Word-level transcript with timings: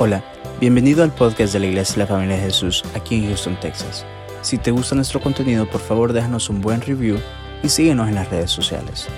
Hola, 0.00 0.22
bienvenido 0.60 1.02
al 1.02 1.12
podcast 1.12 1.52
de 1.52 1.58
la 1.58 1.66
Iglesia 1.66 1.94
de 1.94 1.98
la 2.02 2.06
Familia 2.06 2.36
de 2.36 2.42
Jesús 2.42 2.84
aquí 2.94 3.16
en 3.16 3.26
Houston, 3.26 3.58
Texas. 3.58 4.06
Si 4.42 4.56
te 4.56 4.70
gusta 4.70 4.94
nuestro 4.94 5.20
contenido, 5.20 5.68
por 5.68 5.80
favor 5.80 6.12
déjanos 6.12 6.48
un 6.50 6.60
buen 6.60 6.80
review 6.80 7.18
y 7.64 7.68
síguenos 7.68 8.08
en 8.08 8.14
las 8.14 8.30
redes 8.30 8.52
sociales. 8.52 9.08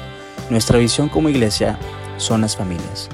Nuestra 0.48 0.78
visión 0.78 1.10
como 1.10 1.28
iglesia 1.28 1.78
son 2.16 2.40
las 2.40 2.56
familias. 2.56 3.10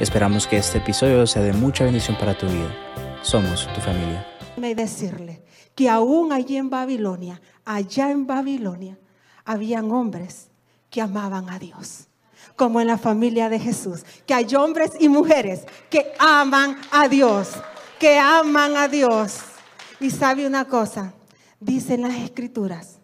Esperamos 0.00 0.48
que 0.48 0.56
este 0.56 0.78
episodio 0.78 1.24
sea 1.28 1.42
de 1.42 1.52
mucha 1.52 1.84
bendición 1.84 2.18
para 2.18 2.36
tu 2.36 2.46
vida. 2.46 2.74
Somos 3.22 3.72
tu 3.72 3.80
familia. 3.80 4.26
Y 4.56 4.74
decirle 4.74 5.44
que 5.76 5.88
aún 5.88 6.32
allí 6.32 6.56
en 6.56 6.68
Babilonia, 6.68 7.40
allá 7.64 8.10
en 8.10 8.26
Babilonia, 8.26 8.98
habían 9.44 9.92
hombres 9.92 10.48
que 10.90 11.00
amaban 11.00 11.48
a 11.48 11.60
Dios 11.60 12.08
como 12.56 12.80
en 12.80 12.86
la 12.86 12.98
familia 12.98 13.48
de 13.48 13.58
Jesús, 13.58 14.04
que 14.26 14.34
hay 14.34 14.54
hombres 14.54 14.92
y 14.98 15.08
mujeres 15.08 15.62
que 15.90 16.12
aman 16.18 16.76
a 16.90 17.08
Dios, 17.08 17.50
que 17.98 18.18
aman 18.18 18.76
a 18.76 18.88
Dios. 18.88 19.38
Y 20.00 20.10
sabe 20.10 20.46
una 20.46 20.66
cosa, 20.66 21.14
dicen 21.60 22.02
las 22.02 22.16
escrituras, 22.16 22.98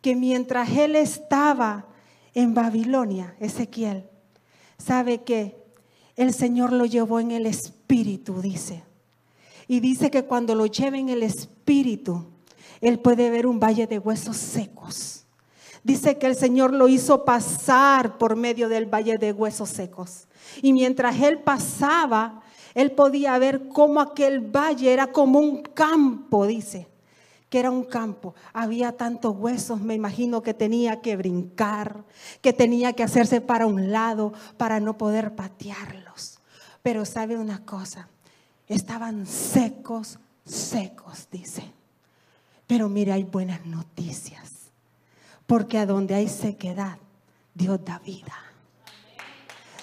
que 0.00 0.16
mientras 0.16 0.70
él 0.70 0.96
estaba 0.96 1.86
en 2.34 2.54
Babilonia, 2.54 3.34
Ezequiel, 3.40 4.08
sabe 4.78 5.22
que 5.22 5.56
el 6.16 6.32
Señor 6.34 6.72
lo 6.72 6.86
llevó 6.86 7.20
en 7.20 7.30
el 7.30 7.46
espíritu, 7.46 8.40
dice. 8.40 8.82
Y 9.68 9.80
dice 9.80 10.10
que 10.10 10.24
cuando 10.24 10.54
lo 10.54 10.66
lleva 10.66 10.98
en 10.98 11.08
el 11.08 11.22
espíritu, 11.22 12.26
él 12.80 12.98
puede 12.98 13.30
ver 13.30 13.46
un 13.46 13.60
valle 13.60 13.86
de 13.86 13.98
huesos 13.98 14.36
secos 14.36 15.20
Dice 15.82 16.18
que 16.18 16.26
el 16.26 16.36
Señor 16.36 16.74
lo 16.74 16.88
hizo 16.88 17.24
pasar 17.24 18.18
por 18.18 18.36
medio 18.36 18.68
del 18.68 18.86
valle 18.86 19.16
de 19.16 19.32
huesos 19.32 19.70
secos. 19.70 20.26
Y 20.60 20.72
mientras 20.72 21.18
él 21.20 21.38
pasaba, 21.38 22.42
él 22.74 22.92
podía 22.92 23.38
ver 23.38 23.68
cómo 23.68 24.00
aquel 24.00 24.40
valle 24.40 24.92
era 24.92 25.06
como 25.08 25.38
un 25.38 25.62
campo, 25.62 26.46
dice, 26.46 26.86
que 27.48 27.58
era 27.58 27.70
un 27.70 27.84
campo. 27.84 28.34
Había 28.52 28.92
tantos 28.92 29.34
huesos, 29.36 29.80
me 29.80 29.94
imagino 29.94 30.42
que 30.42 30.54
tenía 30.54 31.00
que 31.00 31.16
brincar, 31.16 32.04
que 32.42 32.52
tenía 32.52 32.92
que 32.92 33.02
hacerse 33.02 33.40
para 33.40 33.66
un 33.66 33.90
lado 33.90 34.32
para 34.58 34.80
no 34.80 34.98
poder 34.98 35.34
patearlos. 35.34 36.40
Pero 36.82 37.04
sabe 37.04 37.38
una 37.38 37.64
cosa, 37.64 38.08
estaban 38.68 39.26
secos, 39.26 40.18
secos, 40.44 41.28
dice. 41.30 41.64
Pero 42.66 42.88
mire, 42.88 43.12
hay 43.12 43.24
buenas 43.24 43.64
noticias. 43.66 44.59
Porque 45.50 45.78
a 45.78 45.84
donde 45.84 46.14
hay 46.14 46.28
sequedad, 46.28 46.96
Dios 47.52 47.84
da 47.84 47.98
vida. 47.98 48.36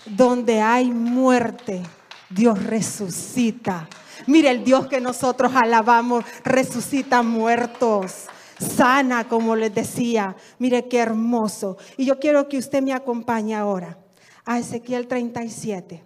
Donde 0.05 0.61
hay 0.61 0.89
muerte, 0.89 1.83
Dios 2.29 2.63
resucita. 2.63 3.89
Mire, 4.27 4.49
el 4.49 4.63
Dios 4.63 4.87
que 4.87 5.01
nosotros 5.01 5.51
alabamos 5.53 6.23
resucita 6.45 7.21
muertos, 7.21 8.27
sana, 8.57 9.27
como 9.27 9.57
les 9.57 9.75
decía. 9.75 10.37
Mire 10.57 10.87
qué 10.87 10.99
hermoso. 10.99 11.75
Y 11.97 12.05
yo 12.05 12.17
quiero 12.17 12.47
que 12.47 12.59
usted 12.59 12.81
me 12.81 12.93
acompañe 12.93 13.53
ahora 13.53 13.97
a 14.45 14.59
Ezequiel 14.59 15.05
37. 15.05 16.01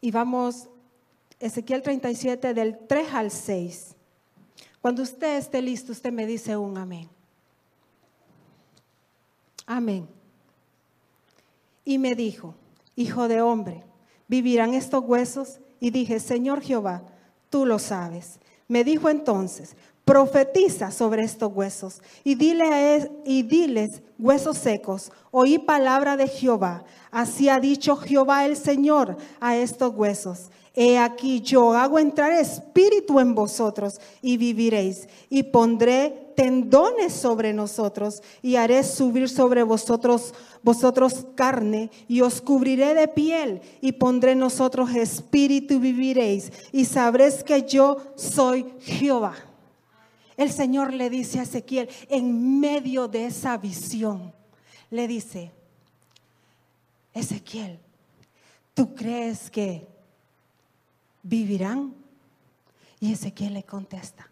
Y 0.00 0.12
vamos, 0.12 0.68
Ezequiel 1.40 1.82
37 1.82 2.54
del 2.54 2.78
3 2.86 3.14
al 3.14 3.32
6. 3.32 3.93
Cuando 4.84 5.02
usted 5.02 5.38
esté 5.38 5.62
listo, 5.62 5.92
usted 5.92 6.12
me 6.12 6.26
dice 6.26 6.58
un 6.58 6.76
amén. 6.76 7.08
Amén. 9.64 10.06
Y 11.86 11.96
me 11.96 12.14
dijo, 12.14 12.54
hijo 12.94 13.26
de 13.26 13.40
hombre, 13.40 13.82
¿vivirán 14.28 14.74
estos 14.74 15.02
huesos? 15.02 15.58
Y 15.80 15.88
dije, 15.88 16.20
Señor 16.20 16.60
Jehová, 16.60 17.02
tú 17.48 17.64
lo 17.64 17.78
sabes. 17.78 18.38
Me 18.68 18.84
dijo 18.84 19.08
entonces, 19.08 19.74
profetiza 20.04 20.90
sobre 20.90 21.24
estos 21.24 21.50
huesos 21.50 22.02
y, 22.22 22.34
dile 22.34 23.10
y 23.24 23.42
diles, 23.42 24.02
huesos 24.18 24.58
secos, 24.58 25.12
oí 25.30 25.58
palabra 25.58 26.18
de 26.18 26.28
Jehová. 26.28 26.84
Así 27.10 27.48
ha 27.48 27.58
dicho 27.58 27.96
Jehová 27.96 28.44
el 28.44 28.54
Señor 28.54 29.16
a 29.40 29.56
estos 29.56 29.94
huesos. 29.94 30.50
He 30.76 30.98
aquí 30.98 31.40
yo 31.40 31.72
hago 31.72 32.00
entrar 32.00 32.32
espíritu 32.32 33.20
en 33.20 33.34
vosotros 33.34 34.00
y 34.20 34.36
viviréis. 34.36 35.08
Y 35.30 35.44
pondré 35.44 36.32
tendones 36.34 37.12
sobre 37.12 37.52
nosotros 37.52 38.22
y 38.42 38.56
haré 38.56 38.82
subir 38.82 39.28
sobre 39.28 39.62
vosotros 39.62 40.34
vosotros 40.64 41.26
carne 41.34 41.90
y 42.08 42.22
os 42.22 42.40
cubriré 42.40 42.94
de 42.94 43.06
piel 43.06 43.60
y 43.82 43.92
pondré 43.92 44.34
nosotros 44.34 44.90
espíritu 44.94 45.74
y 45.74 45.78
viviréis 45.78 46.50
y 46.72 46.86
sabréis 46.86 47.44
que 47.44 47.62
yo 47.62 47.98
soy 48.16 48.66
Jehová. 48.80 49.34
El 50.38 50.50
Señor 50.50 50.92
le 50.92 51.10
dice 51.10 51.38
a 51.38 51.42
Ezequiel 51.42 51.88
en 52.08 52.58
medio 52.58 53.06
de 53.06 53.26
esa 53.26 53.56
visión, 53.58 54.32
le 54.90 55.06
dice, 55.06 55.52
Ezequiel, 57.12 57.78
¿tú 58.72 58.94
crees 58.94 59.50
que 59.50 59.86
vivirán. 61.24 61.94
Y 63.00 63.12
Ezequiel 63.12 63.54
le 63.54 63.64
contesta, 63.64 64.30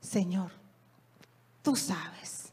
Señor, 0.00 0.50
tú 1.62 1.74
sabes. 1.74 2.52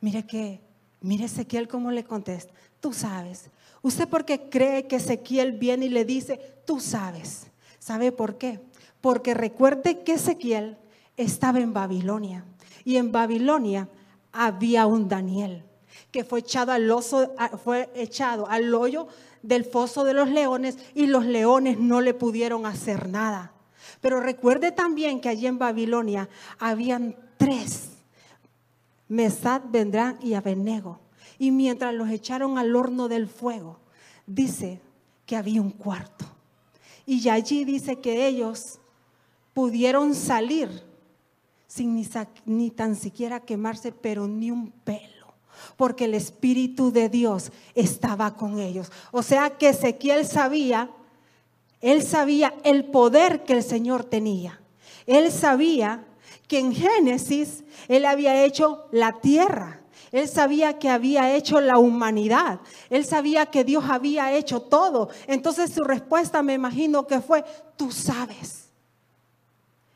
Mire 0.00 0.26
que, 0.26 0.60
mire 1.00 1.26
Ezequiel 1.26 1.68
cómo 1.68 1.92
le 1.92 2.04
contesta, 2.04 2.52
tú 2.80 2.92
sabes. 2.92 3.50
¿Usted 3.82 4.08
porque 4.08 4.48
cree 4.50 4.86
que 4.86 4.96
Ezequiel 4.96 5.52
viene 5.52 5.86
y 5.86 5.90
le 5.90 6.04
dice, 6.04 6.40
tú 6.66 6.80
sabes? 6.80 7.46
¿Sabe 7.78 8.12
por 8.12 8.36
qué? 8.36 8.60
Porque 9.00 9.32
recuerde 9.32 10.02
que 10.02 10.14
Ezequiel 10.14 10.76
estaba 11.16 11.60
en 11.60 11.72
Babilonia 11.72 12.44
y 12.84 12.96
en 12.96 13.12
Babilonia 13.12 13.88
había 14.32 14.86
un 14.86 15.08
Daniel 15.08 15.62
que 16.10 16.24
fue 16.24 16.40
echado 16.40 16.72
al 16.72 16.90
oso, 16.90 17.34
fue 17.62 17.90
echado 17.94 18.48
al 18.48 18.74
hoyo 18.74 19.08
del 19.44 19.66
foso 19.66 20.04
de 20.04 20.14
los 20.14 20.30
leones 20.30 20.78
y 20.94 21.06
los 21.06 21.26
leones 21.26 21.78
no 21.78 22.00
le 22.00 22.14
pudieron 22.14 22.64
hacer 22.64 23.10
nada. 23.10 23.52
Pero 24.00 24.20
recuerde 24.20 24.72
también 24.72 25.20
que 25.20 25.28
allí 25.28 25.46
en 25.46 25.58
Babilonia 25.58 26.30
habían 26.58 27.14
tres, 27.36 27.90
Mesad, 29.06 29.60
Vendrán 29.68 30.18
y 30.22 30.32
Abenego. 30.32 30.98
Y 31.38 31.50
mientras 31.50 31.94
los 31.94 32.08
echaron 32.08 32.56
al 32.56 32.74
horno 32.74 33.08
del 33.08 33.28
fuego, 33.28 33.78
dice 34.26 34.80
que 35.26 35.36
había 35.36 35.60
un 35.60 35.70
cuarto. 35.70 36.24
Y 37.04 37.28
allí 37.28 37.66
dice 37.66 38.00
que 38.00 38.26
ellos 38.26 38.78
pudieron 39.52 40.14
salir 40.14 40.70
sin 41.66 41.94
ni, 41.94 42.08
ni 42.46 42.70
tan 42.70 42.96
siquiera 42.96 43.40
quemarse, 43.40 43.92
pero 43.92 44.26
ni 44.26 44.50
un 44.50 44.70
pelo 44.70 45.13
porque 45.76 46.04
el 46.04 46.14
Espíritu 46.14 46.92
de 46.92 47.08
Dios 47.08 47.50
estaba 47.74 48.36
con 48.36 48.58
ellos. 48.58 48.90
O 49.10 49.22
sea 49.22 49.50
que 49.50 49.70
Ezequiel 49.70 50.26
sabía, 50.26 50.90
él 51.80 52.02
sabía 52.02 52.54
el 52.64 52.84
poder 52.86 53.44
que 53.44 53.54
el 53.54 53.62
Señor 53.62 54.04
tenía. 54.04 54.60
Él 55.06 55.30
sabía 55.30 56.04
que 56.46 56.58
en 56.58 56.74
Génesis 56.74 57.64
él 57.88 58.06
había 58.06 58.44
hecho 58.44 58.86
la 58.90 59.20
tierra. 59.20 59.80
Él 60.12 60.28
sabía 60.28 60.78
que 60.78 60.88
había 60.88 61.34
hecho 61.34 61.60
la 61.60 61.78
humanidad. 61.78 62.60
Él 62.88 63.04
sabía 63.04 63.46
que 63.46 63.64
Dios 63.64 63.84
había 63.88 64.32
hecho 64.32 64.62
todo. 64.62 65.08
Entonces 65.26 65.72
su 65.72 65.82
respuesta 65.82 66.42
me 66.42 66.54
imagino 66.54 67.06
que 67.06 67.20
fue, 67.20 67.44
tú 67.76 67.90
sabes. 67.90 68.66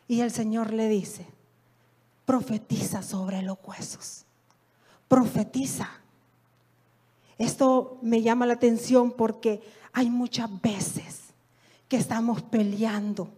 Y 0.09 0.21
el 0.21 0.33
Señor 0.33 0.73
le 0.73 0.89
dice, 0.89 1.27
profetiza 2.25 3.03
sobre 3.03 3.43
los 3.43 3.59
huesos 3.65 4.25
profetiza. 5.09 5.89
Esto 7.39 7.99
me 8.03 8.23
llama 8.23 8.47
la 8.47 8.55
atención 8.55 9.13
porque 9.13 9.63
hay 9.93 10.11
muchas 10.11 10.49
veces 10.61 11.29
que 11.89 11.97
estamos 11.97 12.43
peleando 12.43 13.29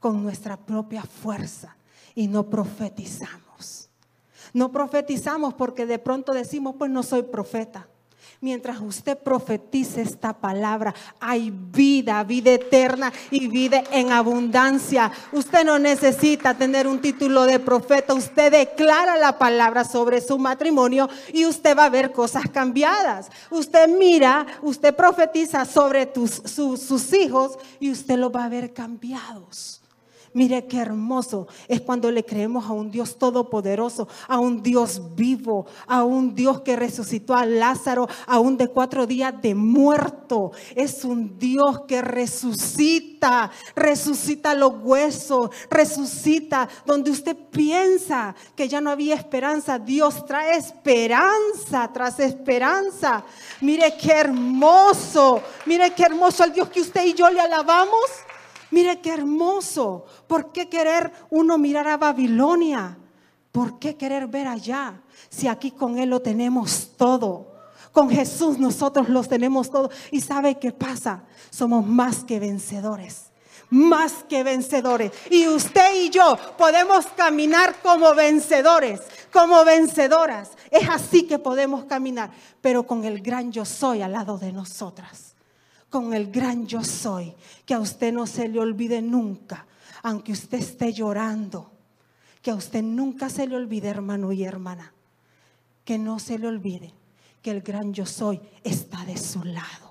con 0.00 0.22
nuestra 0.22 0.56
propia 0.56 1.02
fuerza 1.02 1.76
y 2.14 2.28
no 2.28 2.48
profetizamos. 2.48 3.90
No 4.52 4.72
profetizamos 4.72 5.54
porque 5.54 5.86
de 5.86 5.98
pronto 5.98 6.32
decimos, 6.32 6.76
pues 6.78 6.90
no 6.90 7.02
soy 7.02 7.22
profeta. 7.22 7.88
Mientras 8.40 8.80
usted 8.80 9.18
profetice 9.18 10.00
esta 10.00 10.32
palabra, 10.32 10.94
hay 11.18 11.50
vida, 11.50 12.22
vida 12.22 12.52
eterna 12.52 13.12
y 13.32 13.48
vida 13.48 13.82
en 13.90 14.12
abundancia. 14.12 15.10
Usted 15.32 15.64
no 15.64 15.78
necesita 15.78 16.54
tener 16.54 16.86
un 16.86 17.00
título 17.00 17.46
de 17.46 17.58
profeta. 17.58 18.14
Usted 18.14 18.52
declara 18.52 19.16
la 19.16 19.38
palabra 19.38 19.84
sobre 19.84 20.20
su 20.20 20.38
matrimonio 20.38 21.08
y 21.32 21.46
usted 21.46 21.76
va 21.76 21.86
a 21.86 21.90
ver 21.90 22.12
cosas 22.12 22.44
cambiadas. 22.48 23.28
Usted 23.50 23.88
mira, 23.88 24.46
usted 24.62 24.94
profetiza 24.94 25.64
sobre 25.64 26.12
sus 26.14 27.12
hijos 27.12 27.58
y 27.80 27.90
usted 27.90 28.16
los 28.18 28.30
va 28.30 28.44
a 28.44 28.48
ver 28.48 28.72
cambiados. 28.72 29.77
Mire 30.34 30.66
qué 30.66 30.78
hermoso 30.78 31.48
es 31.68 31.80
cuando 31.80 32.10
le 32.10 32.24
creemos 32.24 32.66
a 32.66 32.72
un 32.72 32.90
Dios 32.90 33.18
todopoderoso, 33.18 34.08
a 34.26 34.38
un 34.38 34.62
Dios 34.62 35.00
vivo, 35.14 35.66
a 35.86 36.04
un 36.04 36.34
Dios 36.34 36.60
que 36.60 36.76
resucitó 36.76 37.34
a 37.34 37.46
Lázaro 37.46 38.08
aún 38.26 38.56
de 38.56 38.68
cuatro 38.68 39.06
días 39.06 39.34
de 39.40 39.54
muerto. 39.54 40.52
Es 40.74 41.04
un 41.04 41.38
Dios 41.38 41.82
que 41.88 42.02
resucita, 42.02 43.50
resucita 43.74 44.54
los 44.54 44.74
huesos, 44.82 45.50
resucita 45.70 46.68
donde 46.84 47.10
usted 47.10 47.36
piensa 47.50 48.34
que 48.54 48.68
ya 48.68 48.80
no 48.80 48.90
había 48.90 49.14
esperanza. 49.14 49.78
Dios 49.78 50.26
trae 50.26 50.56
esperanza 50.56 51.90
tras 51.92 52.20
esperanza. 52.20 53.24
Mire 53.62 53.96
qué 53.96 54.12
hermoso, 54.12 55.42
mire 55.64 55.92
qué 55.94 56.02
hermoso 56.02 56.44
el 56.44 56.52
Dios 56.52 56.68
que 56.68 56.82
usted 56.82 57.06
y 57.06 57.14
yo 57.14 57.30
le 57.30 57.40
alabamos. 57.40 58.27
Mire 58.70 59.00
qué 59.00 59.10
hermoso. 59.10 60.04
¿Por 60.26 60.52
qué 60.52 60.68
querer 60.68 61.12
uno 61.30 61.58
mirar 61.58 61.88
a 61.88 61.96
Babilonia? 61.96 62.98
¿Por 63.52 63.78
qué 63.78 63.96
querer 63.96 64.26
ver 64.26 64.46
allá? 64.46 65.00
Si 65.28 65.48
aquí 65.48 65.70
con 65.70 65.98
Él 65.98 66.10
lo 66.10 66.20
tenemos 66.20 66.92
todo. 66.96 67.54
Con 67.92 68.10
Jesús 68.10 68.58
nosotros 68.58 69.08
los 69.08 69.28
tenemos 69.28 69.70
todo. 69.70 69.90
¿Y 70.10 70.20
sabe 70.20 70.56
qué 70.56 70.72
pasa? 70.72 71.24
Somos 71.50 71.86
más 71.86 72.24
que 72.24 72.38
vencedores. 72.38 73.30
Más 73.70 74.24
que 74.28 74.44
vencedores. 74.44 75.12
Y 75.30 75.46
usted 75.48 75.94
y 75.94 76.10
yo 76.10 76.36
podemos 76.56 77.06
caminar 77.16 77.76
como 77.82 78.14
vencedores, 78.14 79.00
como 79.32 79.64
vencedoras. 79.64 80.50
Es 80.70 80.88
así 80.88 81.24
que 81.24 81.38
podemos 81.38 81.84
caminar, 81.84 82.30
pero 82.60 82.86
con 82.86 83.04
el 83.04 83.20
gran 83.20 83.50
yo 83.50 83.64
soy 83.64 84.02
al 84.02 84.12
lado 84.12 84.38
de 84.38 84.52
nosotras 84.52 85.27
con 85.90 86.14
el 86.14 86.30
gran 86.30 86.66
yo 86.66 86.84
soy, 86.84 87.34
que 87.64 87.74
a 87.74 87.80
usted 87.80 88.12
no 88.12 88.26
se 88.26 88.48
le 88.48 88.60
olvide 88.60 89.02
nunca, 89.02 89.66
aunque 90.02 90.32
usted 90.32 90.58
esté 90.58 90.92
llorando, 90.92 91.70
que 92.42 92.50
a 92.50 92.54
usted 92.54 92.82
nunca 92.82 93.28
se 93.28 93.46
le 93.46 93.56
olvide, 93.56 93.88
hermano 93.88 94.32
y 94.32 94.44
hermana, 94.44 94.92
que 95.84 95.98
no 95.98 96.18
se 96.18 96.38
le 96.38 96.46
olvide 96.46 96.92
que 97.42 97.50
el 97.50 97.62
gran 97.62 97.92
yo 97.92 98.06
soy 98.06 98.40
está 98.64 99.04
de 99.04 99.16
su 99.16 99.42
lado. 99.44 99.88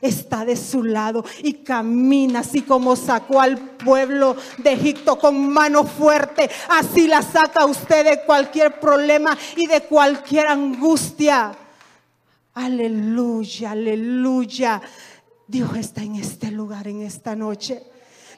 Está 0.00 0.44
de 0.44 0.54
su 0.54 0.84
lado 0.84 1.24
y 1.42 1.54
camina 1.54 2.40
así 2.40 2.62
como 2.62 2.94
sacó 2.94 3.40
al 3.40 3.58
pueblo 3.58 4.36
de 4.58 4.72
Egipto 4.72 5.18
con 5.18 5.52
mano 5.52 5.82
fuerte. 5.82 6.48
Así 6.68 7.08
la 7.08 7.20
saca 7.20 7.66
usted 7.66 8.04
de 8.04 8.22
cualquier 8.24 8.78
problema 8.78 9.36
y 9.56 9.66
de 9.66 9.82
cualquier 9.82 10.46
angustia. 10.46 11.52
Aleluya, 12.54 13.72
aleluya. 13.72 14.80
Dios 15.48 15.74
está 15.76 16.02
en 16.02 16.16
este 16.16 16.50
lugar, 16.50 16.86
en 16.86 17.00
esta 17.00 17.34
noche. 17.34 17.82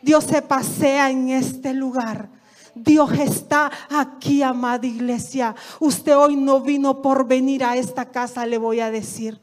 Dios 0.01 0.25
se 0.25 0.43
pasea 0.43 1.11
en 1.11 1.29
este 1.29 1.75
lugar. 1.75 2.29
Dios 2.75 3.13
está 3.19 3.71
aquí, 3.91 4.43
amada 4.43 4.87
iglesia. 4.87 5.57
Usted 5.81 6.17
hoy 6.17 6.37
no 6.37 6.61
vino 6.61 7.03
por 7.03 7.27
venir 7.27 7.65
a 7.65 7.77
esta 7.77 8.07
casa, 8.07 8.47
le 8.47 8.59
voy 8.59 8.79
a 8.79 8.93
decir. 8.93 9.41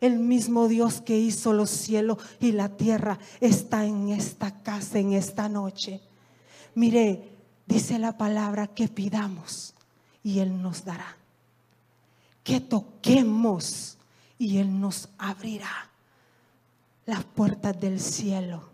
El 0.00 0.18
mismo 0.18 0.68
Dios 0.68 1.02
que 1.02 1.18
hizo 1.18 1.52
los 1.52 1.68
cielos 1.68 2.16
y 2.40 2.52
la 2.52 2.70
tierra 2.70 3.18
está 3.40 3.84
en 3.84 4.08
esta 4.08 4.62
casa, 4.62 4.98
en 4.98 5.12
esta 5.12 5.48
noche. 5.48 6.00
Mire, 6.74 7.28
dice 7.66 7.98
la 7.98 8.16
palabra 8.16 8.68
que 8.68 8.88
pidamos 8.88 9.74
y 10.22 10.38
Él 10.38 10.62
nos 10.62 10.84
dará. 10.84 11.16
Que 12.44 12.60
toquemos 12.60 13.98
y 14.38 14.58
Él 14.58 14.80
nos 14.80 15.10
abrirá. 15.18 15.89
Las 17.10 17.24
puertas 17.24 17.80
del 17.80 17.98
cielo 17.98 18.70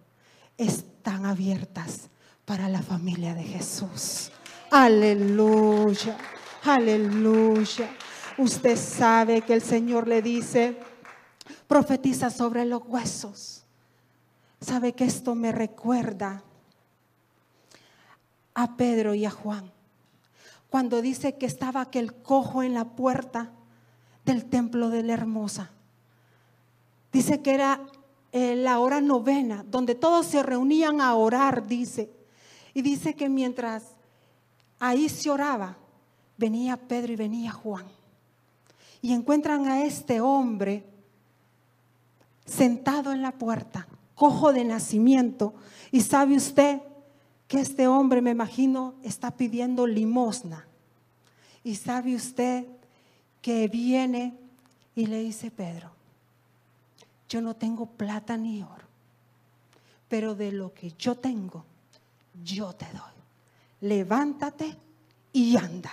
están 0.59 1.25
abiertas 1.25 2.11
para 2.44 2.69
la 2.69 2.83
familia 2.83 3.33
de 3.33 3.43
Jesús. 3.43 4.31
Aleluya, 4.71 6.19
aleluya. 6.62 7.88
Usted 8.37 8.77
sabe 8.77 9.41
que 9.41 9.55
el 9.55 9.62
Señor 9.62 10.06
le 10.06 10.21
dice, 10.21 10.79
profetiza 11.67 12.29
sobre 12.29 12.67
los 12.67 12.83
huesos. 12.87 13.65
Sabe 14.61 14.93
que 14.93 15.06
esto 15.06 15.35
me 15.35 15.50
recuerda 15.50 16.43
a 18.53 18.77
Pedro 18.77 19.15
y 19.15 19.25
a 19.25 19.31
Juan. 19.31 19.73
Cuando 20.69 21.00
dice 21.00 21.38
que 21.38 21.47
estaba 21.47 21.81
aquel 21.81 22.12
cojo 22.12 22.62
en 22.62 22.75
la 22.75 22.85
puerta 22.85 23.50
del 24.27 24.44
templo 24.44 24.91
de 24.91 25.05
la 25.05 25.15
hermosa. 25.15 25.71
Dice 27.11 27.41
que 27.41 27.55
era 27.55 27.81
la 28.32 28.78
hora 28.78 29.00
novena, 29.00 29.64
donde 29.69 29.94
todos 29.94 30.26
se 30.26 30.43
reunían 30.43 31.00
a 31.00 31.14
orar, 31.14 31.67
dice. 31.67 32.11
Y 32.75 32.82
dice 32.82 33.14
que 33.14 33.28
mientras 33.28 33.82
ahí 34.78 35.08
se 35.08 35.31
oraba, 35.31 35.76
venía 36.37 36.76
Pedro 36.76 37.12
y 37.12 37.17
venía 37.17 37.50
Juan. 37.50 37.87
Y 39.00 39.12
encuentran 39.12 39.67
a 39.67 39.84
este 39.84 40.20
hombre 40.20 40.84
sentado 42.44 43.12
en 43.12 43.23
la 43.23 43.32
puerta, 43.32 43.87
cojo 44.14 44.52
de 44.52 44.64
nacimiento. 44.64 45.55
Y 45.90 46.02
sabe 46.02 46.37
usted 46.37 46.81
que 47.49 47.61
este 47.61 47.87
hombre, 47.87 48.20
me 48.20 48.31
imagino, 48.31 48.94
está 49.02 49.31
pidiendo 49.31 49.87
limosna. 49.87 50.67
Y 51.62 51.76
sabe 51.76 52.14
usted 52.14 52.67
que 53.40 53.69
viene 53.69 54.34
y 54.94 55.06
le 55.06 55.20
dice 55.20 55.50
Pedro, 55.50 55.95
yo 57.28 57.40
no 57.40 57.55
tengo 57.55 57.87
plata 57.87 58.37
ni 58.37 58.62
oro, 58.62 58.87
pero 60.08 60.34
de 60.34 60.52
lo 60.52 60.73
que 60.73 60.93
yo 60.99 61.17
tengo, 61.17 61.64
yo 62.43 62.73
te 62.73 62.87
doy. 62.87 63.02
Levántate 63.81 64.76
y 65.32 65.56
anda. 65.56 65.93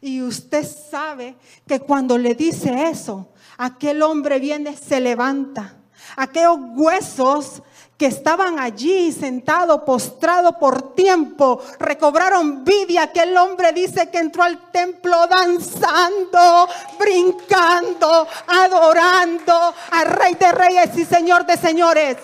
Y 0.00 0.22
usted 0.22 0.66
sabe 0.66 1.36
que 1.66 1.80
cuando 1.80 2.16
le 2.16 2.34
dice 2.34 2.88
eso, 2.88 3.28
aquel 3.58 4.02
hombre 4.02 4.38
viene, 4.38 4.76
se 4.76 5.00
levanta. 5.00 5.76
Aquellos 6.16 6.58
huesos 6.74 7.62
que 8.00 8.06
estaban 8.06 8.58
allí 8.58 9.12
sentado, 9.12 9.84
postrado 9.84 10.58
por 10.58 10.94
tiempo, 10.94 11.60
recobraron 11.78 12.64
vida. 12.64 13.02
Aquel 13.02 13.36
hombre 13.36 13.74
dice 13.74 14.08
que 14.08 14.16
entró 14.16 14.42
al 14.42 14.70
templo 14.70 15.26
danzando, 15.26 16.66
brincando, 16.98 18.26
adorando 18.46 19.74
al 19.90 20.06
Rey 20.06 20.34
de 20.34 20.50
Reyes 20.50 20.96
y 20.96 21.04
Señor 21.04 21.44
de 21.44 21.58
Señores. 21.58 22.16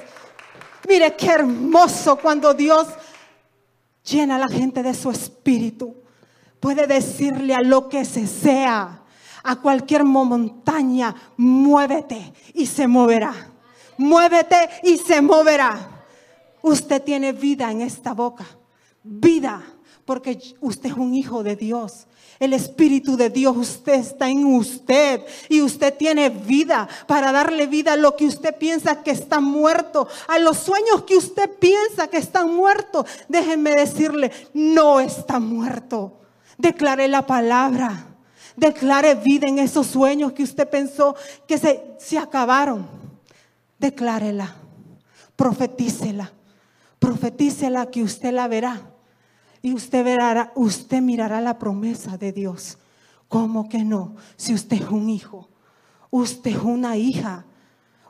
Mire 0.88 1.14
qué 1.14 1.32
hermoso 1.32 2.16
cuando 2.16 2.54
Dios 2.54 2.86
llena 4.02 4.36
a 4.36 4.38
la 4.38 4.48
gente 4.48 4.82
de 4.82 4.94
su 4.94 5.10
espíritu. 5.10 5.94
Puede 6.58 6.86
decirle 6.86 7.54
a 7.54 7.60
lo 7.60 7.90
que 7.90 8.06
se 8.06 8.26
sea, 8.26 9.02
a 9.42 9.56
cualquier 9.56 10.04
montaña, 10.04 11.14
muévete 11.36 12.32
y 12.54 12.64
se 12.64 12.86
moverá 12.86 13.55
muévete 13.98 14.68
y 14.82 14.98
se 14.98 15.20
moverá. 15.22 16.04
Usted 16.62 17.02
tiene 17.02 17.32
vida 17.32 17.70
en 17.70 17.80
esta 17.80 18.12
boca, 18.12 18.46
vida, 19.02 19.62
porque 20.04 20.38
usted 20.60 20.90
es 20.90 20.96
un 20.96 21.14
hijo 21.14 21.42
de 21.42 21.56
Dios. 21.56 22.06
El 22.38 22.52
Espíritu 22.52 23.16
de 23.16 23.30
Dios, 23.30 23.56
usted 23.56 23.94
está 23.94 24.28
en 24.28 24.44
usted 24.44 25.22
y 25.48 25.62
usted 25.62 25.94
tiene 25.94 26.28
vida 26.28 26.86
para 27.06 27.32
darle 27.32 27.66
vida 27.66 27.94
a 27.94 27.96
lo 27.96 28.14
que 28.14 28.26
usted 28.26 28.54
piensa 28.56 29.02
que 29.02 29.10
está 29.10 29.40
muerto, 29.40 30.06
a 30.28 30.38
los 30.38 30.58
sueños 30.58 31.04
que 31.04 31.16
usted 31.16 31.50
piensa 31.58 32.08
que 32.08 32.18
están 32.18 32.54
muertos. 32.54 33.06
Déjenme 33.28 33.70
decirle, 33.74 34.30
no 34.52 35.00
está 35.00 35.40
muerto. 35.40 36.20
Declare 36.58 37.08
la 37.08 37.26
palabra, 37.26 38.06
declare 38.56 39.14
vida 39.14 39.46
en 39.48 39.58
esos 39.58 39.86
sueños 39.86 40.32
que 40.32 40.42
usted 40.42 40.68
pensó 40.68 41.14
que 41.46 41.58
se, 41.58 41.96
se 41.98 42.18
acabaron. 42.18 42.86
Declárela, 43.78 44.56
profetícela, 45.36 46.32
profetícela 46.98 47.90
que 47.90 48.02
usted 48.02 48.32
la 48.32 48.48
verá. 48.48 48.90
Y 49.62 49.74
usted 49.74 50.04
verá, 50.04 50.52
usted 50.54 51.00
mirará 51.00 51.40
la 51.40 51.58
promesa 51.58 52.16
de 52.16 52.32
Dios. 52.32 52.78
¿Cómo 53.28 53.68
que 53.68 53.84
no? 53.84 54.16
Si 54.36 54.54
usted 54.54 54.82
es 54.82 54.88
un 54.88 55.10
hijo, 55.10 55.48
usted 56.10 56.52
es 56.52 56.62
una 56.62 56.96
hija. 56.96 57.44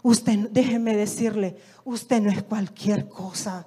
Usted, 0.03 0.51
déjeme 0.51 0.95
decirle, 0.95 1.57
usted 1.85 2.21
no 2.21 2.31
es 2.31 2.43
cualquier 2.43 3.09
cosa. 3.09 3.67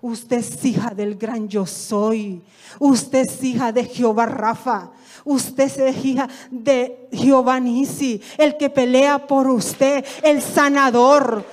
Usted 0.00 0.38
es 0.38 0.64
hija 0.64 0.90
del 0.90 1.16
gran 1.16 1.48
yo 1.48 1.66
soy. 1.66 2.42
Usted 2.78 3.26
es 3.26 3.42
hija 3.42 3.72
de 3.72 3.84
Jehová 3.84 4.26
Rafa. 4.26 4.92
Usted 5.24 5.80
es 5.80 6.04
hija 6.04 6.28
de 6.50 7.08
Jehová 7.12 7.58
Nisi, 7.58 8.20
el 8.38 8.56
que 8.56 8.70
pelea 8.70 9.26
por 9.26 9.48
usted, 9.48 10.04
el 10.22 10.40
sanador, 10.40 11.44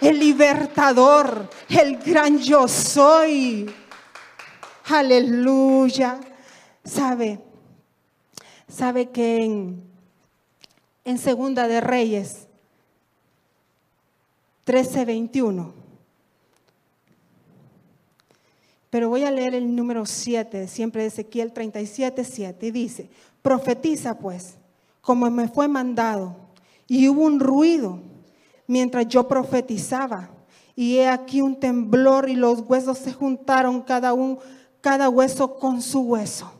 el 0.00 0.18
libertador, 0.18 1.48
el 1.68 1.98
gran 1.98 2.38
yo 2.38 2.66
soy. 2.66 3.70
Aleluya. 4.86 6.18
¿Sabe? 6.84 7.38
¿Sabe 8.68 9.10
que 9.10 9.44
en, 9.44 9.84
en 11.04 11.18
Segunda 11.18 11.68
de 11.68 11.80
Reyes 11.80 12.48
13:21 14.66 15.81
Pero 18.92 19.08
voy 19.08 19.24
a 19.24 19.30
leer 19.30 19.54
el 19.54 19.74
número 19.74 20.04
7, 20.04 20.68
siempre 20.68 21.00
de 21.00 21.08
Ezequiel 21.08 21.54
37, 21.54 22.24
7, 22.24 22.66
y 22.66 22.70
dice, 22.70 23.08
profetiza 23.40 24.18
pues, 24.18 24.56
como 25.00 25.30
me 25.30 25.48
fue 25.48 25.66
mandado. 25.66 26.36
Y 26.86 27.08
hubo 27.08 27.22
un 27.22 27.40
ruido 27.40 28.00
mientras 28.66 29.08
yo 29.08 29.26
profetizaba. 29.26 30.28
Y 30.76 30.98
he 30.98 31.08
aquí 31.08 31.40
un 31.40 31.58
temblor 31.58 32.28
y 32.28 32.34
los 32.34 32.60
huesos 32.68 32.98
se 32.98 33.14
juntaron 33.14 33.80
cada, 33.80 34.12
un, 34.12 34.38
cada 34.82 35.08
hueso 35.08 35.58
con 35.58 35.80
su 35.80 36.00
hueso. 36.00 36.52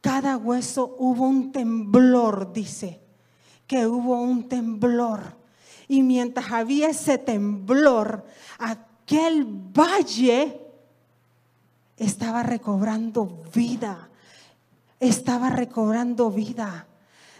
Cada 0.00 0.36
hueso 0.36 0.96
hubo 0.98 1.28
un 1.28 1.52
temblor, 1.52 2.52
dice, 2.52 3.00
que 3.68 3.86
hubo 3.86 4.20
un 4.20 4.48
temblor. 4.48 5.36
Y 5.86 6.02
mientras 6.02 6.50
había 6.50 6.88
ese 6.88 7.18
temblor, 7.18 8.24
aquel 8.58 9.44
valle 9.44 10.64
estaba 11.98 12.42
recobrando 12.42 13.42
vida, 13.54 14.08
estaba 15.00 15.50
recobrando 15.50 16.30
vida. 16.30 16.86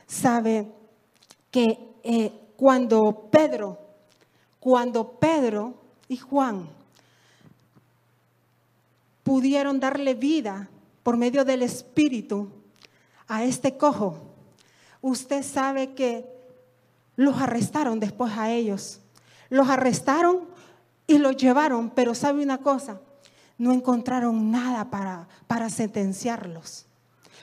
Sabe 0.06 0.66
que 1.50 1.96
eh, 2.02 2.32
cuando 2.56 3.28
Pedro, 3.30 3.78
cuando 4.60 5.12
Pedro 5.12 5.74
y 6.08 6.16
Juan 6.16 6.68
pudieron 9.22 9.78
darle 9.78 10.14
vida 10.14 10.68
por 11.02 11.16
medio 11.16 11.44
del 11.44 11.62
Espíritu 11.62 12.48
a 13.28 13.44
este 13.44 13.76
cojo, 13.76 14.16
usted 15.00 15.42
sabe 15.42 15.94
que 15.94 16.26
los 17.14 17.36
arrestaron 17.40 18.00
después 18.00 18.32
a 18.36 18.50
ellos. 18.50 19.00
Los 19.50 19.68
arrestaron 19.68 20.48
y 21.06 21.18
los 21.18 21.36
llevaron, 21.36 21.90
pero 21.90 22.14
sabe 22.14 22.42
una 22.42 22.58
cosa, 22.58 23.00
no 23.58 23.72
encontraron 23.72 24.50
nada 24.50 24.88
para, 24.88 25.28
para 25.46 25.68
sentenciarlos. 25.68 26.86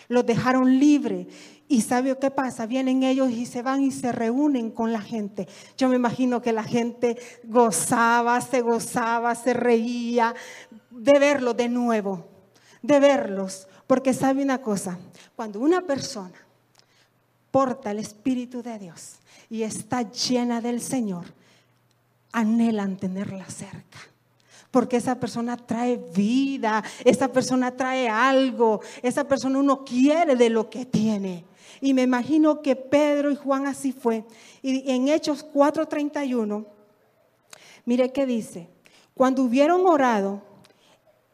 Los 0.07 0.25
dejaron 0.25 0.79
libres. 0.79 1.27
¿Y 1.67 1.81
sabe 1.81 2.17
qué 2.17 2.31
pasa? 2.31 2.65
Vienen 2.65 3.03
ellos 3.03 3.29
y 3.31 3.45
se 3.45 3.61
van 3.61 3.81
y 3.81 3.91
se 3.91 4.11
reúnen 4.11 4.71
con 4.71 4.93
la 4.93 5.01
gente. 5.01 5.47
Yo 5.77 5.89
me 5.89 5.95
imagino 5.95 6.41
que 6.41 6.53
la 6.53 6.63
gente 6.63 7.17
gozaba, 7.43 8.39
se 8.39 8.61
gozaba, 8.61 9.35
se 9.35 9.53
reía 9.53 10.33
de 10.91 11.19
verlos 11.19 11.57
de 11.57 11.67
nuevo, 11.69 12.27
de 12.81 12.99
verlos. 12.99 13.67
Porque 13.87 14.13
sabe 14.13 14.43
una 14.43 14.61
cosa, 14.61 14.97
cuando 15.35 15.59
una 15.59 15.81
persona 15.81 16.47
porta 17.51 17.91
el 17.91 17.99
Espíritu 17.99 18.61
de 18.61 18.79
Dios 18.79 19.15
y 19.49 19.63
está 19.63 20.03
llena 20.03 20.61
del 20.61 20.81
Señor, 20.81 21.25
anhelan 22.31 22.97
tenerla 22.97 23.45
cerca 23.45 24.14
porque 24.75 24.97
esa 24.97 25.17
persona 25.17 25.55
trae 25.55 25.95
vida, 25.95 26.83
esa 27.05 27.29
persona 27.29 27.71
trae 27.71 28.09
algo, 28.09 28.81
esa 29.01 29.25
persona 29.25 29.57
uno 29.57 29.85
quiere 29.85 30.35
de 30.35 30.49
lo 30.49 30.69
que 30.69 30.85
tiene. 30.85 31.45
Y 31.79 31.93
me 31.93 32.01
imagino 32.01 32.61
que 32.61 32.75
Pedro 32.75 33.31
y 33.31 33.37
Juan 33.37 33.67
así 33.67 33.93
fue. 33.93 34.25
Y 34.61 34.91
en 34.91 35.07
Hechos 35.07 35.45
4:31, 35.45 36.65
mire 37.85 38.11
qué 38.11 38.25
dice, 38.25 38.67
cuando 39.13 39.43
hubieron 39.43 39.85
orado, 39.87 40.41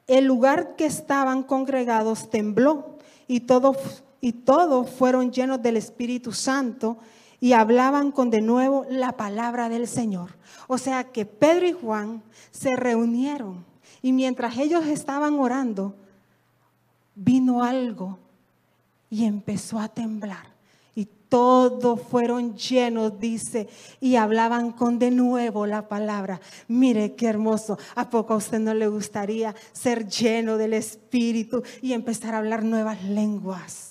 el 0.06 0.26
lugar 0.26 0.76
que 0.76 0.86
estaban 0.86 1.42
congregados 1.42 2.30
tembló 2.30 3.00
y 3.28 3.40
todos, 3.40 4.04
y 4.22 4.34
todos 4.34 4.88
fueron 4.88 5.32
llenos 5.32 5.64
del 5.64 5.78
Espíritu 5.78 6.32
Santo 6.32 7.00
y 7.42 7.54
hablaban 7.54 8.12
con 8.12 8.30
de 8.30 8.40
nuevo 8.40 8.86
la 8.90 9.18
palabra 9.18 9.68
del 9.68 9.88
Señor. 9.88 10.30
O 10.68 10.78
sea 10.78 11.06
que 11.06 11.26
Pedro 11.26 11.68
y 11.68 11.74
Juan 11.74 12.24
se 12.52 12.76
reunieron 12.78 13.66
y 14.02 14.14
mientras 14.14 14.58
ellos 14.58 14.86
estaban 14.86 15.40
orando, 15.40 15.96
vino 17.16 17.64
algo 17.64 18.20
y 19.10 19.26
empezó 19.26 19.80
a 19.80 19.90
temblar. 19.90 20.52
Y 20.94 21.06
todos 21.30 22.00
fueron 22.02 22.56
llenos, 22.56 23.20
dice, 23.20 23.68
y 24.00 24.18
hablaban 24.18 24.72
con 24.72 25.00
de 25.00 25.10
nuevo 25.10 25.66
la 25.66 25.88
palabra. 25.88 26.40
Mire 26.68 27.16
qué 27.16 27.28
hermoso. 27.28 27.78
¿A 27.96 28.10
poco 28.10 28.34
a 28.34 28.38
usted 28.38 28.60
no 28.60 28.74
le 28.74 28.88
gustaría 28.88 29.56
ser 29.72 30.08
lleno 30.08 30.58
del 30.58 30.74
Espíritu 30.74 31.64
y 31.82 31.94
empezar 31.94 32.36
a 32.36 32.40
hablar 32.40 32.64
nuevas 32.64 33.04
lenguas? 33.04 33.91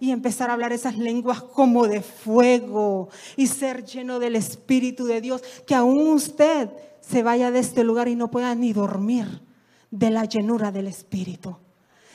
Y 0.00 0.10
empezar 0.10 0.50
a 0.50 0.54
hablar 0.54 0.72
esas 0.72 0.96
lenguas 0.96 1.42
como 1.42 1.86
de 1.86 2.02
fuego 2.02 3.08
y 3.36 3.46
ser 3.46 3.84
lleno 3.84 4.18
del 4.18 4.36
Espíritu 4.36 5.04
de 5.04 5.20
Dios, 5.20 5.42
que 5.66 5.74
aún 5.74 6.08
usted 6.08 6.70
se 7.00 7.22
vaya 7.22 7.50
de 7.50 7.58
este 7.58 7.84
lugar 7.84 8.08
y 8.08 8.16
no 8.16 8.30
pueda 8.30 8.54
ni 8.54 8.72
dormir 8.72 9.42
de 9.90 10.10
la 10.10 10.24
llenura 10.24 10.72
del 10.72 10.86
Espíritu. 10.86 11.56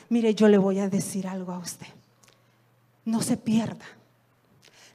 Mire, 0.09 0.33
yo 0.33 0.47
le 0.47 0.57
voy 0.57 0.79
a 0.79 0.89
decir 0.89 1.27
algo 1.27 1.51
a 1.51 1.59
usted. 1.59 1.87
No 3.05 3.21
se 3.21 3.37
pierda, 3.37 3.85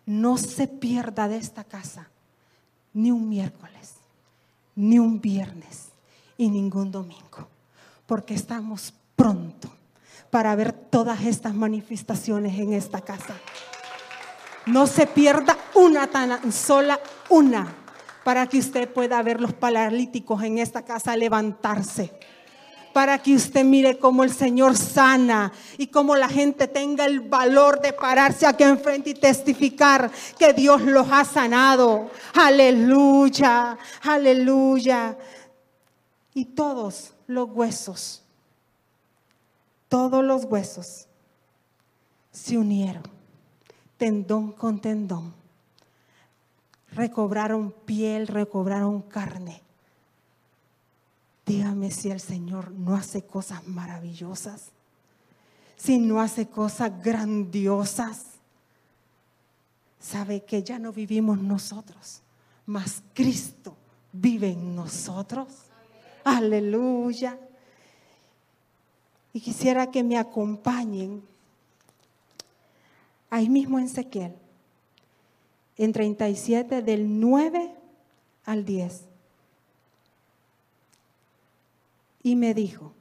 no 0.07 0.37
se 0.37 0.67
pierda 0.67 1.29
de 1.29 1.37
esta 1.37 1.65
casa 1.65 2.09
ni 2.95 3.11
un 3.11 3.29
miércoles, 3.29 3.95
ni 4.75 4.99
un 4.99 5.21
viernes 5.21 5.89
y 6.37 6.49
ningún 6.49 6.91
domingo, 6.91 7.49
porque 8.07 8.35
estamos 8.35 8.93
pronto 9.17 9.71
para 10.33 10.57
ver 10.57 10.73
todas 10.73 11.27
estas 11.27 11.53
manifestaciones 11.53 12.59
en 12.59 12.73
esta 12.73 13.03
casa. 13.03 13.35
No 14.65 14.87
se 14.87 15.07
pierda 15.07 15.59
una 15.75 16.07
tan 16.07 16.51
sola, 16.51 16.99
una, 17.29 17.71
para 18.25 18.47
que 18.47 18.57
usted 18.57 18.89
pueda 18.89 19.23
ver 19.23 19.43
los 19.43 19.53
paralíticos 19.53 20.43
en 20.43 20.57
esta 20.57 20.87
casa 20.87 21.19
levantarse. 21.19 22.19
Para 22.95 23.19
que 23.19 23.35
usted 23.35 23.63
mire 23.63 23.99
cómo 23.99 24.25
el 24.25 24.33
Señor 24.33 24.75
sana 24.75 25.53
y 25.77 25.89
cómo 25.89 26.17
la 26.17 26.31
gente 26.31 26.67
tenga 26.67 27.05
el 27.05 27.21
valor 27.21 27.83
de 27.83 27.93
pararse 27.93 28.47
aquí 28.47 28.65
enfrente 28.65 29.11
y 29.11 29.15
testificar 29.15 30.11
que 30.39 30.55
Dios 30.55 30.81
los 30.81 31.09
ha 31.13 31.27
sanado. 31.27 32.11
Aleluya, 32.33 33.77
aleluya. 34.03 35.15
Y 36.33 36.47
todos 36.47 37.13
los 37.27 37.51
huesos 37.51 38.22
todos 39.93 40.25
los 40.25 40.45
huesos 40.45 41.07
se 42.31 42.57
unieron, 42.57 43.03
tendón 43.99 44.53
con 44.53 44.81
tendón. 44.81 45.35
Recobraron 46.93 47.73
piel, 47.85 48.27
recobraron 48.27 49.03
carne. 49.03 49.61
Dígame 51.45 51.91
si 51.91 52.11
el 52.11 52.21
Señor 52.21 52.71
no 52.71 52.97
hace 52.97 53.27
cosas 53.27 53.69
maravillosas, 53.69 54.71
si 55.77 55.99
no 55.99 56.23
hace 56.23 56.47
cosas 56.49 56.91
grandiosas. 57.03 58.25
Sabe 60.01 60.43
que 60.43 60.63
ya 60.63 60.79
no 60.79 60.95
vivimos 60.95 61.39
nosotros, 61.39 62.23
mas 62.65 63.03
Cristo 63.13 63.77
vive 64.11 64.53
en 64.53 64.75
nosotros. 64.75 65.49
Aleluya. 66.25 67.39
Y 69.33 69.41
quisiera 69.41 69.91
que 69.91 70.03
me 70.03 70.19
acompañen 70.19 71.23
ahí 73.31 73.49
mismo 73.49 73.79
en 73.79 73.87
Ezequiel, 73.87 74.35
en 75.79 75.93
37 75.93 76.83
del 76.83 77.19
9 77.19 77.75
al 78.45 78.65
10. 78.65 79.05
Y 82.23 82.37
me 82.37 82.53
dijo, 82.53 82.93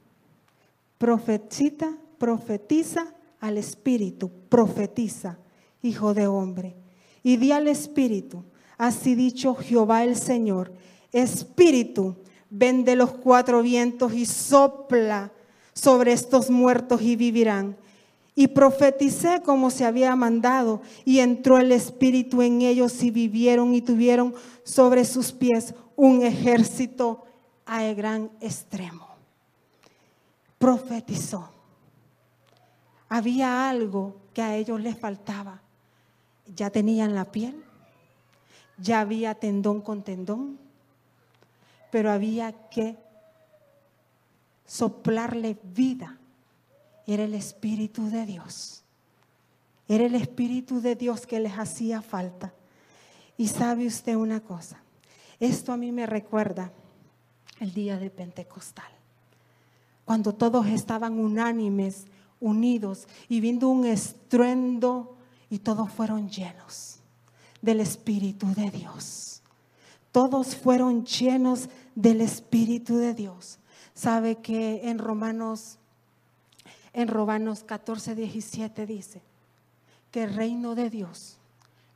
profetiza, 0.96 1.96
profetiza 2.18 3.14
al 3.40 3.58
Espíritu, 3.58 4.30
profetiza, 4.48 5.38
hijo 5.82 6.14
de 6.14 6.26
hombre. 6.26 6.74
Y 7.22 7.36
di 7.36 7.52
al 7.52 7.68
Espíritu, 7.68 8.42
así 8.78 9.14
dicho 9.14 9.54
Jehová 9.54 10.02
el 10.04 10.16
Señor, 10.16 10.72
Espíritu, 11.12 12.16
ven 12.48 12.84
de 12.84 12.96
los 12.96 13.12
cuatro 13.12 13.62
vientos 13.62 14.14
y 14.14 14.24
sopla 14.24 15.30
sobre 15.74 16.12
estos 16.12 16.50
muertos 16.50 17.02
y 17.02 17.16
vivirán. 17.16 17.76
Y 18.34 18.48
profeticé 18.48 19.42
como 19.42 19.70
se 19.70 19.84
había 19.84 20.16
mandado, 20.16 20.80
y 21.04 21.18
entró 21.18 21.58
el 21.58 21.70
Espíritu 21.70 22.40
en 22.42 22.62
ellos 22.62 23.02
y 23.02 23.10
vivieron 23.10 23.74
y 23.74 23.82
tuvieron 23.82 24.34
sobre 24.64 25.04
sus 25.04 25.32
pies 25.32 25.74
un 25.96 26.22
ejército 26.22 27.24
a 27.66 27.82
gran 27.92 28.30
extremo. 28.40 29.08
Profetizó. 30.58 31.50
Había 33.08 33.68
algo 33.68 34.16
que 34.32 34.42
a 34.42 34.56
ellos 34.56 34.80
les 34.80 34.98
faltaba. 34.98 35.60
Ya 36.54 36.70
tenían 36.70 37.14
la 37.14 37.26
piel, 37.26 37.62
ya 38.78 39.00
había 39.00 39.34
tendón 39.34 39.80
con 39.80 40.02
tendón, 40.02 40.58
pero 41.90 42.10
había 42.10 42.52
que 42.68 42.96
soplarle 44.66 45.58
vida. 45.62 46.18
Era 47.06 47.24
el 47.24 47.34
Espíritu 47.34 48.08
de 48.08 48.26
Dios. 48.26 48.84
Era 49.88 50.06
el 50.06 50.14
Espíritu 50.14 50.80
de 50.80 50.94
Dios 50.96 51.26
que 51.26 51.40
les 51.40 51.52
hacía 51.52 52.02
falta. 52.02 52.54
Y 53.36 53.48
sabe 53.48 53.86
usted 53.86 54.14
una 54.14 54.40
cosa, 54.40 54.80
esto 55.40 55.72
a 55.72 55.76
mí 55.76 55.90
me 55.90 56.06
recuerda 56.06 56.70
el 57.60 57.72
día 57.72 57.98
de 57.98 58.10
Pentecostal. 58.10 58.90
cuando 60.04 60.34
todos 60.34 60.66
estaban 60.66 61.18
unánimes, 61.18 62.06
unidos 62.40 63.06
y 63.28 63.40
viendo 63.40 63.68
un 63.68 63.86
estruendo 63.86 65.16
y 65.48 65.60
todos 65.60 65.90
fueron 65.90 66.28
llenos 66.28 66.98
del 67.62 67.80
Espíritu 67.80 68.48
de 68.54 68.70
Dios. 68.70 69.42
Todos 70.10 70.56
fueron 70.56 71.06
llenos 71.06 71.68
del 71.94 72.20
Espíritu 72.20 72.96
de 72.96 73.14
Dios. 73.14 73.58
Sabe 73.94 74.36
que 74.36 74.88
en 74.88 74.98
Romanos 74.98 75.78
en 76.92 77.08
Romanos 77.08 77.64
14, 77.64 78.14
17 78.14 78.86
dice 78.86 79.22
que 80.10 80.24
el 80.24 80.34
reino 80.34 80.74
de 80.74 80.90
Dios 80.90 81.38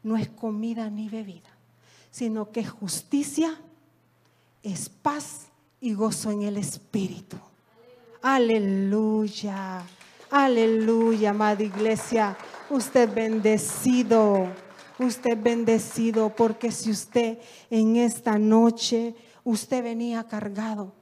no 0.03 0.17
es 0.17 0.29
comida 0.29 0.89
ni 0.89 1.09
bebida, 1.09 1.51
sino 2.11 2.51
que 2.51 2.61
es 2.61 2.71
justicia, 2.71 3.61
es 4.63 4.89
paz 4.89 5.49
y 5.81 5.93
gozo 5.93 6.31
en 6.31 6.43
el 6.43 6.57
Espíritu. 6.57 7.37
Aleluya, 8.23 9.83
aleluya, 10.31 11.31
amada 11.31 11.63
iglesia. 11.63 12.37
Usted 12.71 13.13
bendecido, 13.13 14.47
usted 14.99 15.37
bendecido, 15.41 16.35
porque 16.35 16.73
si 16.73 16.91
usted 16.91 17.39
en 17.69 17.97
esta 17.97 18.39
noche, 18.39 19.15
usted 19.45 19.83
venía 19.83 20.25
cargado, 20.25 20.95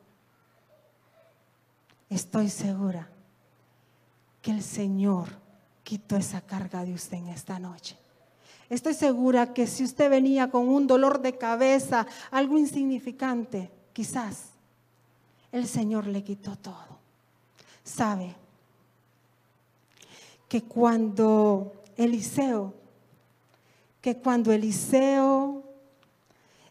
estoy 2.14 2.48
segura 2.48 3.08
que 4.40 4.50
el 4.50 4.62
Señor 4.62 5.28
quitó 5.82 6.16
esa 6.16 6.40
carga 6.40 6.84
de 6.84 6.94
usted 6.94 7.18
en 7.18 7.28
esta 7.28 7.58
noche. 7.58 7.96
Estoy 8.70 8.94
segura 8.94 9.52
que 9.52 9.66
si 9.66 9.84
usted 9.84 10.10
venía 10.10 10.50
con 10.50 10.68
un 10.68 10.86
dolor 10.86 11.20
de 11.20 11.36
cabeza, 11.36 12.06
algo 12.30 12.58
insignificante, 12.58 13.70
quizás 13.92 14.50
el 15.52 15.66
Señor 15.66 16.06
le 16.06 16.24
quitó 16.24 16.56
todo. 16.56 16.98
Sabe 17.82 18.34
que 20.48 20.62
cuando 20.62 21.72
Eliseo, 21.96 22.74
que 24.00 24.16
cuando 24.16 24.52
Eliseo 24.52 25.62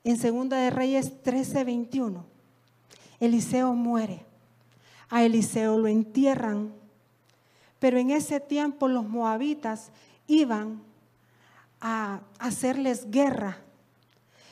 en 0.03 0.17
Segunda 0.17 0.57
de 0.57 0.69
Reyes 0.69 1.21
13, 1.23 1.63
21, 1.63 2.25
Eliseo 3.19 3.73
muere. 3.73 4.32
A 5.13 5.23
Eliseo 5.23 5.77
lo 5.77 5.87
entierran 5.87 6.73
pero 7.83 7.97
en 7.97 8.11
ese 8.11 8.39
tiempo 8.39 8.87
los 8.87 9.09
moabitas 9.09 9.91
iban 10.25 10.81
a 11.81 12.21
hacerles 12.39 13.11
guerra. 13.11 13.57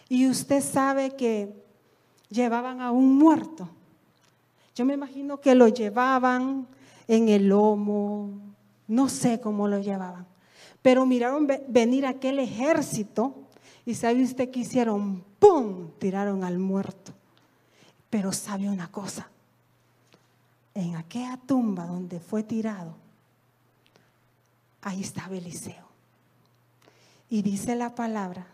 Y 0.10 0.28
usted 0.28 0.62
sabe 0.62 1.16
que 1.16 1.56
llevaban 2.28 2.82
a 2.82 2.92
un 2.92 3.18
muerto. 3.18 3.70
Yo 4.76 4.84
me 4.84 4.96
imagino 4.96 5.40
que 5.40 5.56
lo 5.56 5.70
llevaban 5.70 6.68
en 7.08 7.30
el 7.30 7.48
lomo, 7.48 8.32
no 8.90 9.08
sé 9.08 9.40
cómo 9.40 9.70
lo 9.70 9.80
llevaban. 9.80 10.28
Pero 10.82 11.06
miraron 11.06 11.48
venir 11.70 12.06
aquel 12.06 12.38
ejército 12.38 13.34
y 13.86 13.96
sabe 13.96 14.24
usted 14.24 14.52
que 14.52 14.60
hicieron, 14.60 15.24
¡pum! 15.40 15.92
Tiraron 16.00 16.44
al 16.44 16.60
muerto. 16.60 17.14
Pero 18.10 18.34
sabe 18.34 18.68
una 18.68 18.92
cosa, 18.92 19.30
en 20.74 20.96
aquella 20.96 21.38
tumba 21.38 21.86
donde 21.86 22.20
fue 22.20 22.44
tirado, 22.44 22.96
ahí 24.82 25.02
estaba 25.02 25.36
Eliseo. 25.36 25.86
Y 27.30 27.42
dice 27.42 27.76
la 27.76 27.96
palabra 27.96 28.48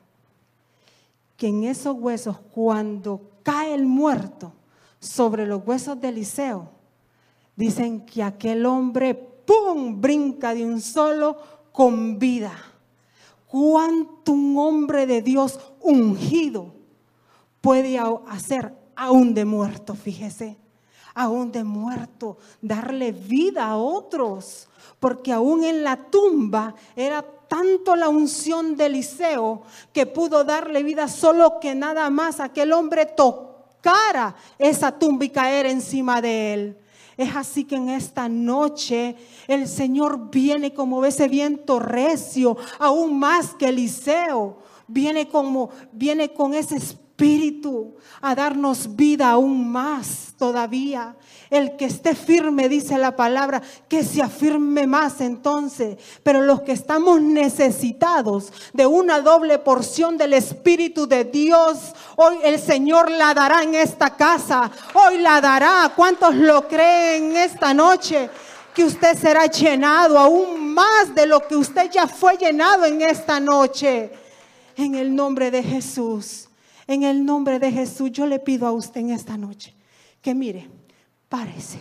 que 1.36 1.48
en 1.48 1.64
esos 1.64 1.96
huesos, 1.98 2.38
cuando 2.54 3.22
cae 3.44 3.74
el 3.74 3.86
muerto 3.86 4.54
sobre 5.00 5.46
los 5.46 5.66
huesos 5.66 6.00
de 6.02 6.10
Eliseo, 6.10 6.70
dicen 7.56 8.06
que 8.06 8.24
aquel 8.24 8.66
hombre, 8.66 9.14
¡pum!, 9.14 10.02
brinca 10.02 10.54
de 10.54 10.66
un 10.66 10.82
solo 10.82 11.38
con 11.72 12.18
vida. 12.20 12.54
¿Cuánto 13.48 14.32
un 14.34 14.58
hombre 14.58 15.06
de 15.06 15.22
Dios 15.22 15.60
ungido 15.80 16.74
puede 17.62 17.98
hacer 18.00 18.76
aún 18.96 19.34
de 19.34 19.46
muerto? 19.46 19.96
Fíjese, 19.96 20.58
aún 21.18 21.52
de 21.52 21.64
muerto, 21.64 22.38
darle 22.62 23.12
vida 23.12 23.66
a 23.66 23.78
otros 23.78 24.68
porque 25.00 25.32
aún 25.32 25.64
en 25.64 25.84
la 25.84 25.96
tumba 25.96 26.76
era 26.96 27.22
tanto 27.22 27.96
la 27.96 28.10
unción 28.10 28.76
de 28.76 28.86
Eliseo 28.88 29.64
que 29.94 30.06
pudo 30.06 30.44
darle 30.44 30.84
vida 30.84 31.08
solo 31.08 31.60
que 31.60 31.76
nada 31.76 32.10
más 32.10 32.40
aquel 32.40 32.74
hombre 32.74 33.06
tocara 33.06 34.36
esa 34.58 34.92
tumba 34.92 35.26
y 35.26 35.30
caer 35.30 35.66
encima 35.66 36.22
de 36.22 36.54
él. 36.54 36.78
Es 37.16 37.36
así 37.36 37.64
que 37.64 37.76
en 37.76 37.90
esta 37.90 38.30
noche 38.30 39.16
el 39.48 39.68
Señor 39.68 40.30
viene 40.30 40.74
como 40.74 41.04
ese 41.04 41.28
viento 41.28 41.80
recio, 41.80 42.58
aún 42.78 43.18
más 43.18 43.56
que 43.56 43.70
Eliseo. 43.70 44.58
Viene 44.88 45.28
como 45.28 45.70
viene 45.92 46.32
con 46.32 46.54
ese 46.54 46.78
espíritu 46.78 47.07
a 48.22 48.36
darnos 48.36 48.96
vida 48.96 49.32
aún 49.32 49.72
más 49.72 50.34
todavía. 50.38 51.16
El 51.50 51.76
que 51.78 51.86
esté 51.86 52.14
firme, 52.14 52.70
dice 52.70 52.98
la 52.98 53.16
palabra, 53.16 53.62
que 53.88 54.04
se 54.04 54.22
afirme 54.22 54.86
más 54.86 55.22
entonces. 55.22 55.98
Pero 56.24 56.42
los 56.42 56.62
que 56.62 56.74
estamos 56.74 57.22
necesitados 57.22 58.52
de 58.74 58.86
una 58.86 59.22
doble 59.22 59.58
porción 59.58 60.18
del 60.18 60.34
Espíritu 60.34 61.08
de 61.08 61.24
Dios, 61.24 61.94
hoy 62.18 62.38
el 62.44 62.60
Señor 62.60 63.10
la 63.10 63.34
dará 63.34 63.64
en 63.64 63.76
esta 63.76 64.16
casa. 64.16 64.70
Hoy 64.94 65.18
la 65.20 65.42
dará. 65.42 65.92
¿Cuántos 65.96 66.36
lo 66.36 66.68
creen 66.68 67.36
esta 67.36 67.74
noche? 67.74 68.30
Que 68.74 68.84
usted 68.84 69.18
será 69.18 69.48
llenado 69.48 70.20
aún 70.20 70.74
más 70.74 71.16
de 71.16 71.26
lo 71.26 71.48
que 71.48 71.56
usted 71.56 71.90
ya 71.90 72.08
fue 72.08 72.38
llenado 72.38 72.86
en 72.86 73.02
esta 73.02 73.40
noche. 73.40 74.12
En 74.76 74.94
el 74.94 75.16
nombre 75.16 75.50
de 75.50 75.64
Jesús. 75.64 76.47
En 76.88 77.04
el 77.04 77.26
nombre 77.26 77.60
de 77.60 77.72
Jesús 77.72 78.12
yo 78.12 78.26
le 78.26 78.40
pido 78.40 78.66
a 78.66 78.72
usted 78.72 79.02
en 79.02 79.10
esta 79.12 79.38
noche 79.38 79.76
que 80.22 80.34
mire 80.34 80.68
párese 81.30 81.80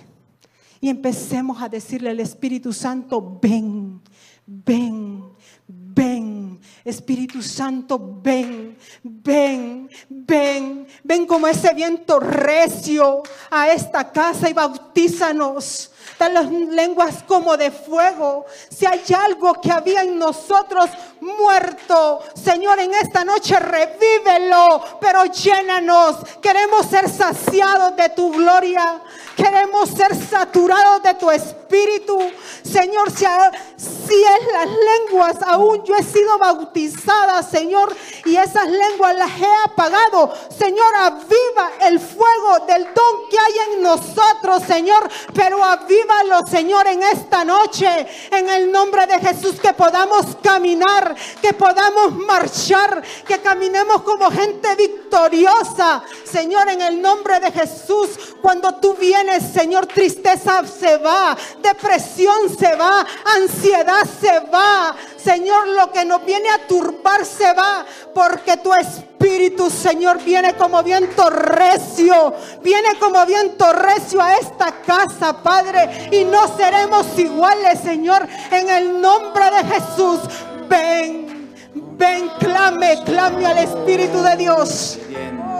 y 0.81 0.89
empecemos 0.89 1.63
a 1.63 1.69
decirle 1.69 2.11
al 2.11 2.21
Espíritu 2.21 2.73
Santo, 2.73 3.39
ven, 3.41 4.01
ven, 4.47 5.25
ven, 5.67 6.36
Espíritu 6.85 7.43
Santo, 7.43 7.99
ven, 8.23 8.77
ven, 9.03 9.91
ven, 10.09 10.87
ven 11.03 11.27
como 11.27 11.47
ese 11.47 11.75
viento 11.75 12.21
recio 12.21 13.23
a 13.51 13.71
esta 13.71 14.11
casa 14.13 14.49
y 14.49 14.53
bautízanos 14.53 15.91
dan 16.19 16.35
las 16.35 16.51
lenguas 16.51 17.23
como 17.27 17.57
de 17.57 17.71
fuego. 17.71 18.47
Si 18.71 18.87
hay 18.87 19.03
algo 19.15 19.55
que 19.61 19.71
había 19.71 20.03
en 20.03 20.19
nosotros 20.19 20.89
muerto, 21.21 22.23
Señor, 22.35 22.79
en 22.79 22.95
esta 22.95 23.25
noche 23.25 23.59
revívelo, 23.59 24.83
pero 25.01 25.25
llénanos. 25.27 26.17
Queremos 26.41 26.87
ser 26.87 27.09
saciados 27.09 27.97
de 27.97 28.09
tu 28.11 28.31
gloria. 28.33 29.01
Queremos 29.37 29.91
ser 29.91 30.17
saturados 30.17 31.03
de 31.03 31.13
tu 31.15 31.31
espíritu. 31.31 32.19
Señor, 32.63 33.11
si, 33.11 33.25
es 33.27 34.53
las 34.53 34.67
lenguas, 34.67 35.37
aún 35.47 35.85
yo 35.85 35.95
he 35.95 36.03
sido 36.03 36.39
bautizada, 36.39 37.43
Señor, 37.43 37.95
y 38.25 38.37
esas 38.37 38.67
lenguas 38.67 39.15
las 39.15 39.31
he 39.39 39.55
apagado. 39.65 40.33
Señor, 40.59 40.95
aviva 40.97 41.73
el 41.83 42.01
fuego 42.01 42.61
del 42.67 42.85
don 42.95 43.29
que 43.31 43.39
hay 43.39 43.75
en 43.75 43.83
nosotros, 43.83 44.63
Señor, 44.67 45.09
pero 45.35 45.63
avívalo, 45.63 46.47
Señor, 46.47 46.87
en 46.87 47.03
esta 47.03 47.45
noche, 47.45 48.07
en 48.31 48.49
el 48.49 48.73
nombre 48.73 49.07
de 49.07 49.21
Jesús, 49.21 49.61
que 49.61 49.75
podamos 49.75 50.37
caminar, 50.43 51.15
que 51.43 51.53
podamos 51.53 52.15
marchar, 52.15 53.03
que 53.27 53.39
caminemos 53.41 54.01
como 54.03 54.31
gente 54.31 54.75
victoriosa, 54.77 56.03
Señor, 56.25 56.69
en 56.71 56.81
el 56.81 57.03
nombre 57.03 57.39
de 57.41 57.53
Jesús, 57.53 58.11
cuando 58.41 58.75
tú 58.77 58.95
vienes, 58.95 59.26
Señor, 59.53 59.87
tristeza 59.87 60.63
se 60.67 60.97
va, 60.99 61.37
depresión 61.63 62.57
se 62.57 62.75
va, 62.75 63.07
ansiedad 63.37 64.07
se 64.21 64.41
va. 64.53 64.95
Señor, 65.17 65.69
lo 65.69 65.93
que 65.93 66.05
nos 66.05 66.25
viene 66.25 66.49
a 66.51 66.67
turbar 66.67 67.25
se 67.25 67.53
va, 67.53 67.85
porque 68.15 68.57
tu 68.59 68.73
Espíritu, 68.73 69.71
Señor, 69.71 70.23
viene 70.23 70.55
como 70.55 70.83
viento 70.83 71.29
recio, 71.31 72.35
viene 72.63 72.99
como 72.99 73.25
viento 73.27 73.73
recio 73.73 74.21
a 74.23 74.37
esta 74.37 74.73
casa, 74.83 75.43
Padre, 75.43 76.09
y 76.13 76.25
no 76.25 76.47
seremos 76.57 77.07
iguales, 77.19 77.81
Señor, 77.81 78.27
en 78.51 78.71
el 78.71 79.01
nombre 79.01 79.45
de 79.51 79.75
Jesús. 79.75 80.21
Ven, 80.69 81.55
ven, 81.75 82.29
clame, 82.39 83.03
clame 83.05 83.47
al 83.47 83.59
Espíritu 83.59 84.23
de 84.23 84.37
Dios. 84.37 84.99